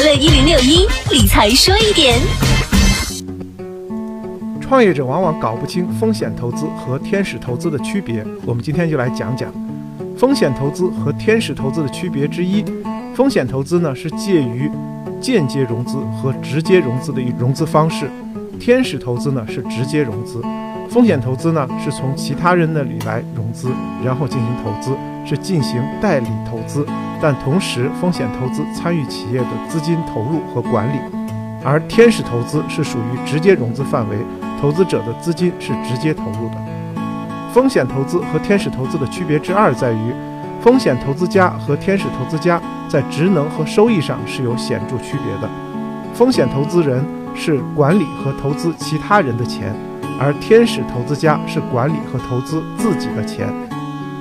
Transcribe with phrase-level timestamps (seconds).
[0.00, 2.16] 快乐一零六一理财说一点。
[4.60, 9.52] 创业者往往搞不清风险投资和天使投资的区别，我们今天就来讲讲
[10.16, 12.64] 风险投资和天使投资的区别之一。
[13.12, 14.70] 风险投资呢是介于
[15.20, 18.08] 间接融资和直接融资的一融资方式，
[18.60, 20.40] 天使投资呢是直接融资。
[20.90, 23.70] 风险投资呢是从其他人那里来融资，
[24.02, 26.84] 然后进行投资，是进行代理投资，
[27.20, 30.98] 但同时风险投资参与企业的资金投入和管理，
[31.62, 34.16] 而天使投资是属于直接融资范围，
[34.60, 36.56] 投资者的资金是直接投入的。
[37.52, 40.12] 风险投资和天使投资的区别之二在于，
[40.62, 45.48] 风险投资家和天使投资家在职能和收益上是有显著区别的。
[46.14, 49.74] 风险投资人是管理和投资其他人的钱。
[50.18, 53.48] 而天使投资家是管理和投资自己的钱。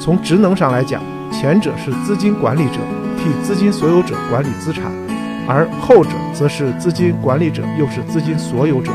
[0.00, 2.80] 从职能上来讲，前者是资金管理者，
[3.16, 4.90] 替资金所有者管理资产；
[5.46, 8.90] 而后者则是资金管理者，又是资金所有者。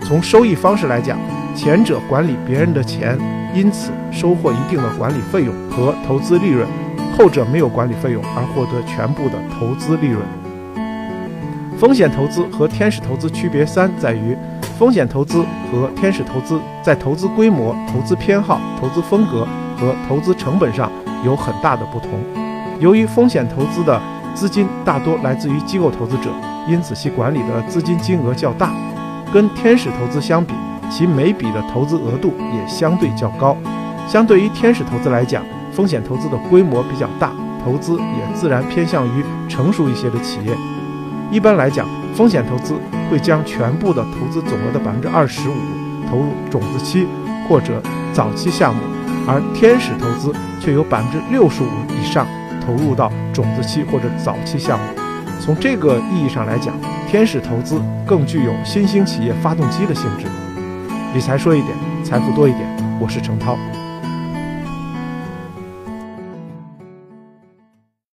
[0.00, 1.18] 从收益方式来讲，
[1.54, 3.18] 前者管理别人的钱，
[3.52, 6.64] 因此收获一定的管理费用和投资利润；
[7.18, 10.22] 后者没有管理费用，而获得全部的投资利润。
[11.76, 14.36] 风险投资和天使投资区别三在于。
[14.78, 19.46] 风险投资和天使投资在投资规模、投资偏好、投资风格
[19.78, 20.90] 和投资成本上
[21.24, 22.10] 有很大的不同。
[22.78, 23.98] 由于风险投资的
[24.34, 26.28] 资金大多来自于机构投资者，
[26.68, 28.68] 因此其管理的资金金额较大；
[29.32, 30.52] 跟天使投资相比，
[30.90, 33.56] 其每笔的投资额度也相对较高。
[34.06, 37.32] 相对于天使投资来讲，风险投资的规模比较大，
[37.64, 40.54] 投资也自然偏向于成熟一些的企业。
[41.30, 42.74] 一般来讲，风险投资
[43.10, 45.54] 会将全部的投资总额的百分之二十五
[46.08, 47.06] 投入种子期
[47.46, 47.82] 或者
[48.14, 48.80] 早期项目，
[49.28, 52.26] 而天使投资却有百分之六十五以上
[52.64, 54.84] 投入到种子期或者早期项目。
[55.38, 56.74] 从这个意义上来讲，
[57.06, 60.26] 天使投资更具有新兴企业发动机的性质。
[61.12, 62.66] 理财说一点，财富多一点。
[62.98, 63.58] 我是程涛。